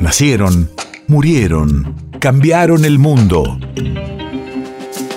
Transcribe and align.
Nacieron, 0.00 0.70
murieron, 1.08 1.94
cambiaron 2.20 2.86
el 2.86 2.98
mundo. 2.98 3.58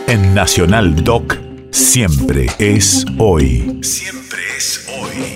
En 0.08 0.34
Nacional 0.36 1.06
Doc, 1.06 1.38
siempre 1.72 2.48
es 2.60 3.06
hoy. 3.18 3.80
Siempre 3.82 4.42
es 4.58 4.86
hoy. 5.00 5.36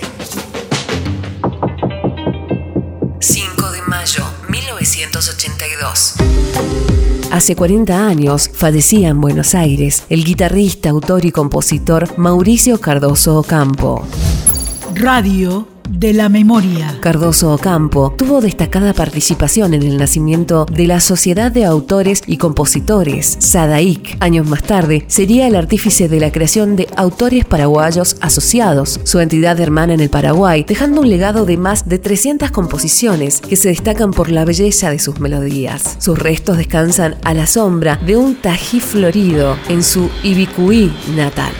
5 3.20 3.70
de 3.70 3.82
mayo 3.88 4.22
1982. 4.50 6.16
Hace 7.32 7.56
40 7.56 8.06
años 8.06 8.50
fallecía 8.52 9.08
en 9.08 9.20
Buenos 9.22 9.54
Aires 9.54 10.04
el 10.10 10.24
guitarrista, 10.24 10.90
autor 10.90 11.24
y 11.24 11.32
compositor 11.32 12.18
Mauricio 12.18 12.78
Cardoso 12.82 13.38
Ocampo. 13.38 14.06
Radio 15.00 15.68
de 15.88 16.12
la 16.12 16.28
memoria. 16.28 16.98
Cardoso 17.00 17.52
Ocampo 17.52 18.12
tuvo 18.18 18.40
destacada 18.40 18.92
participación 18.92 19.72
en 19.72 19.84
el 19.84 19.96
nacimiento 19.96 20.66
de 20.66 20.88
la 20.88 20.98
Sociedad 20.98 21.52
de 21.52 21.64
Autores 21.64 22.22
y 22.26 22.36
Compositores, 22.36 23.36
SADAIC. 23.38 24.16
Años 24.18 24.48
más 24.48 24.64
tarde, 24.64 25.04
sería 25.06 25.46
el 25.46 25.54
artífice 25.54 26.08
de 26.08 26.18
la 26.18 26.32
creación 26.32 26.74
de 26.74 26.88
Autores 26.96 27.44
Paraguayos 27.44 28.16
Asociados, 28.20 29.00
su 29.04 29.20
entidad 29.20 29.60
hermana 29.60 29.94
en 29.94 30.00
el 30.00 30.10
Paraguay, 30.10 30.64
dejando 30.66 31.02
un 31.02 31.08
legado 31.08 31.46
de 31.46 31.56
más 31.56 31.88
de 31.88 32.00
300 32.00 32.50
composiciones 32.50 33.40
que 33.40 33.54
se 33.54 33.68
destacan 33.68 34.10
por 34.10 34.30
la 34.30 34.44
belleza 34.44 34.90
de 34.90 34.98
sus 34.98 35.20
melodías. 35.20 35.96
Sus 36.00 36.18
restos 36.18 36.56
descansan 36.56 37.14
a 37.22 37.34
la 37.34 37.46
sombra 37.46 38.00
de 38.04 38.16
un 38.16 38.34
tají 38.34 38.80
florido 38.80 39.56
en 39.68 39.84
su 39.84 40.10
Ibicuí 40.24 40.92
natal. 41.14 41.52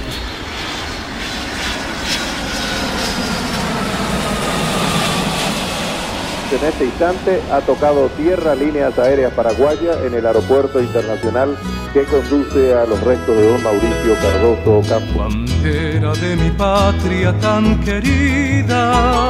En 6.50 6.64
este 6.64 6.86
instante 6.86 7.42
ha 7.52 7.60
tocado 7.60 8.08
tierra 8.16 8.54
líneas 8.54 8.98
aéreas 8.98 9.34
paraguayas 9.34 9.98
en 10.02 10.14
el 10.14 10.24
aeropuerto 10.24 10.80
internacional 10.80 11.58
que 11.92 12.04
conduce 12.04 12.72
a 12.72 12.86
los 12.86 12.98
restos 13.02 13.36
de 13.36 13.52
don 13.52 13.62
Mauricio 13.62 14.14
Cardoso 14.22 14.88
Campo. 14.88 15.28
Bandera 15.28 16.14
de 16.14 16.36
mi 16.36 16.50
patria 16.52 17.38
tan 17.38 17.78
querida, 17.80 19.28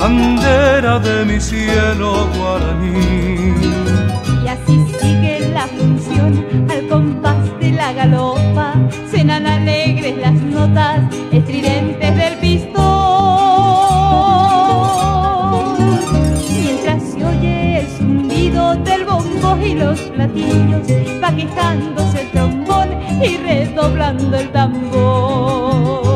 bandera 0.00 0.98
de 0.98 1.24
mi 1.26 1.40
cielo 1.40 2.26
guaraní. 2.36 3.45
Del 18.96 19.04
bombo 19.04 19.56
y 19.58 19.74
los 19.74 20.00
platillos, 20.00 20.86
va 21.22 21.34
quejándose 21.34 22.22
el 22.22 22.30
trombón 22.30 22.88
y 23.22 23.36
redoblando 23.36 24.36
el 24.36 24.50
tambor. 24.52 26.06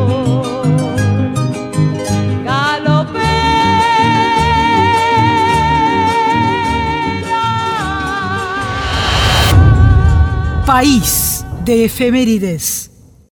País 10.67 11.45
de 11.65 11.87
efemérides. 11.87 12.90